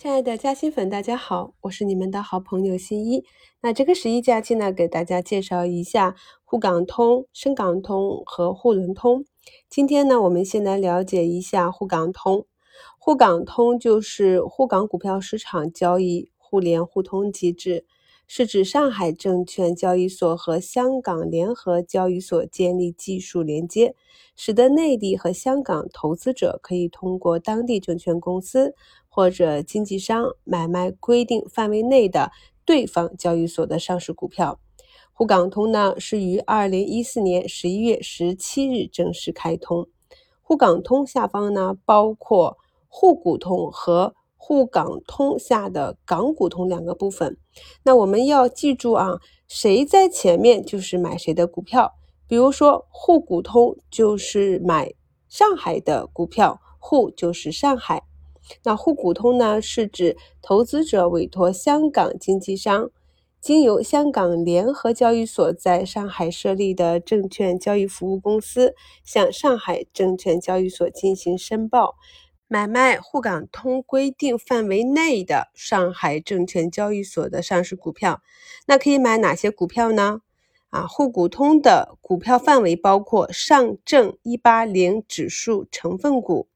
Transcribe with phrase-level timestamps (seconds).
[0.00, 3.24] 亲爱的嘉兴粉，大家好，我是你们的好朋友新一。
[3.62, 9.24] 那这个十一假期呢，给大家介绍一下沪港通、深港通和沪伦通。
[9.68, 12.46] 今天呢，我们先来了解一下沪港通。
[13.00, 17.84] 沪港通就是沪港股票市场交易互联互通机制，
[18.28, 23.96] 是指上海证券交易所和香港联合交易所建立技术连接，
[24.36, 28.76] 使得内地和香港投资者可以通过当地证券公司。
[29.10, 32.30] 或者经纪商买卖规定范围内的
[32.64, 34.60] 对方交易所的上市股票。
[35.12, 39.88] 沪港通呢是于二零一四年十一月十七日正式开通。
[40.40, 47.36] 沪港通下方呢包括沪股通和沪港通下的港股通两个部分。
[47.82, 51.92] 那我们要记住啊，谁在前面就是买谁的股票。
[52.26, 54.94] 比如说沪股通就是买
[55.28, 58.04] 上海的股票，沪就是上海。
[58.62, 62.90] 那沪股通呢，是指投资者委托香港经纪商，
[63.40, 71.96] 经由香港联合交易所在上海设立的证券交易服务公司，向上海证券交易所进行申报，
[72.48, 78.22] 买卖沪港通规定范围内的上海证券交易所的上市股票。
[78.66, 80.22] 那可以买哪些股票呢？
[80.70, 86.48] 啊，沪股通的股票范围包括上证一八零指数成分股。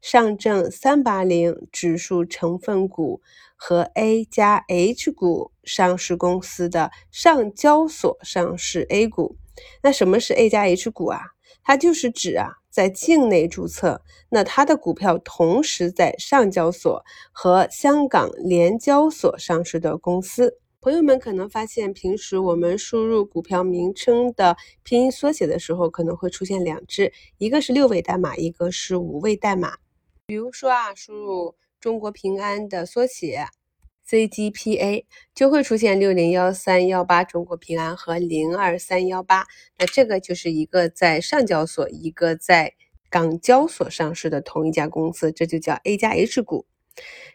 [0.00, 3.22] 上证三八零指数成分股
[3.56, 9.36] 和 A 加 H 股上市公司的上交所上市 A 股。
[9.82, 11.20] 那什么是 A 加 H 股啊？
[11.62, 20.58] 它就是指啊，在境内注册，那它的股票同时在上交所和香港联交所上市的公司。
[20.80, 29.76] 朋友们可能发现，平时我们输入股票名称的拼音缩写的时候，可能会出现两只，一个是六位代码，一个是五位代码。
[30.26, 33.46] 比如说啊，输入中国平安的缩写
[34.08, 39.46] CGPA，就会出现六零幺三幺八中国平安和零二三幺八。
[39.78, 42.74] 那这个就是一个在上交所，一个在
[43.08, 46.66] 港交所上市的同一家公司，这就叫 A 加 H 股。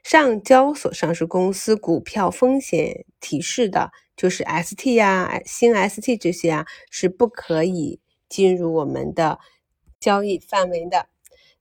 [0.03, 9.39] 上交所上市公司股票风险提示的，就是 ST 呀、新 ST 这些啊，是不可以进入我们的
[9.99, 11.07] 交易范围的。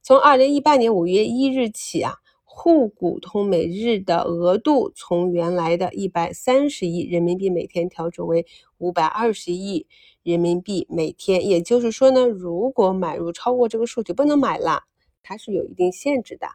[0.01, 2.15] 从二零一八年五月一日起啊，
[2.61, 8.45] 沪股通每日的额度从原来的一百三十亿人民币每天调整为
[8.79, 9.87] 五百二十亿
[10.25, 11.47] 人民币每天。
[11.47, 14.83] 也就是说呢，如果买入超过这个数就不能买了，
[15.23, 16.49] 它是有一定限制的。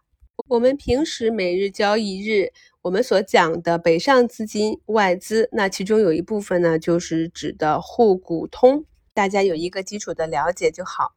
[0.50, 11.14] 我们平时每日交易日，我们所讲的北上资金外资，那其中有一部分呢，就是指的沪股通，大家有一个基础的了解就好。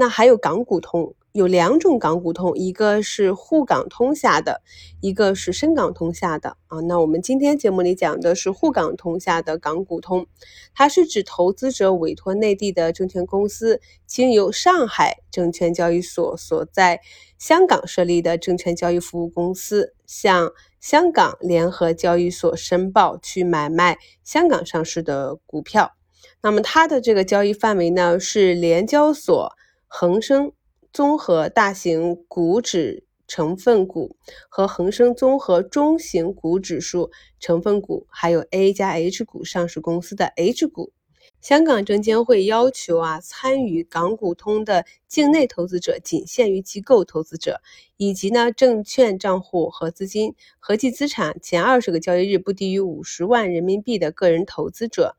[0.00, 1.14] 那还有港股通。
[1.32, 4.62] 有两种港股通，一个是沪港通下的，
[5.00, 6.80] 一个是深港通下的啊。
[6.80, 10.26] 那我们今天节目里讲的是沪港通下的港股通，
[10.74, 17.00] 它是指投资者委托内地的证券公司，经由上海证券交易所所在
[17.38, 20.50] 香港设立的证券交易服务公司，向
[20.80, 25.92] 香港联合交易所申报去买卖香港上市的股票。
[26.42, 29.52] 那么它的这个交易范围呢，是联交所、
[29.92, 30.52] 恒生。
[30.92, 34.16] 综合大型股指成分股
[34.48, 40.92] 和恒生综合中型股指数成分股，还有 A 加 H 股上市公司的 H 股。
[41.40, 47.60] 香港证监会要求啊，参与港股通的境内投资者仅限于机构投资者，
[47.96, 55.16] 以及呢证券账户和资金合计资产前二十个交易日不低于五十万人民币的个人投资者。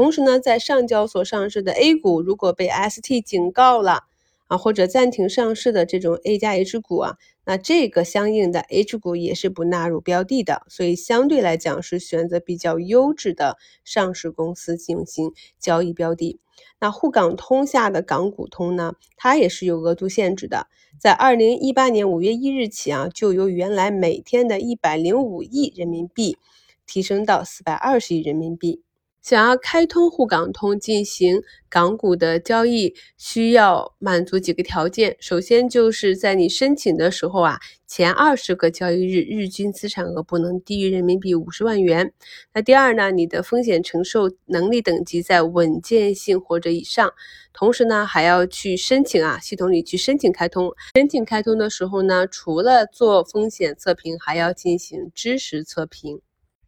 [0.00, 4.04] 同时呢，在上交所上市的 A 股，如果被 ST 警告了。
[4.46, 16.40] 啊，或者暂停上市的这种 A 加 H 股啊，那这个相应的 H 股也是不纳入标的的，所以相对来讲是选择比较优质的上市公司进行交易标的。
[16.80, 20.66] 那沪港通下的港股通呢，它也是有额度限制的，
[20.98, 26.38] 在二零一八年五月一日起啊，就由原来每天的一百零五亿人民币
[26.86, 28.82] 提升到四百二十亿人民币。
[29.22, 35.16] 想要开通沪港通进行港股的交易，需要满足几个条件。
[35.20, 42.12] 首先就是在你申请的时候啊，前二十个交易日日均资产额不能低于人民币五十万元。
[42.54, 47.12] 那第二呢，你的风险承受能力等级在稳健性或者以上。
[47.52, 50.72] 同时呢，还要去申请啊，系统里去申请开通。
[50.94, 56.20] 申请开通的时候呢，除了做风险测评，还要进行知识测评。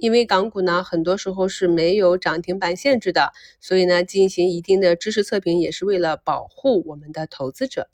[0.03, 7.89] 因为港股呢，很多时候是没有涨停板限制的，所以呢，进行一定的知识测评也是为了保护我们的投资者。